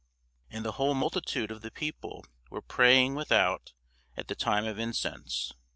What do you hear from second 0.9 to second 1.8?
multitude of the